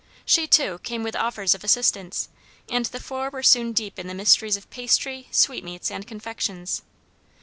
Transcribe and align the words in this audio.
She, 0.25 0.47
too, 0.47 0.79
came 0.79 1.03
with 1.03 1.15
offers 1.15 1.53
of 1.53 1.63
assistance, 1.63 2.27
and 2.67 2.85
the 2.87 2.99
four 2.99 3.29
were 3.29 3.43
soon 3.43 3.71
deep 3.71 3.99
in 3.99 4.07
the 4.07 4.15
mysteries 4.15 4.57
of 4.57 4.67
pastry, 4.71 5.27
sweetmeats, 5.29 5.91
and 5.91 6.07
confections. 6.07 6.81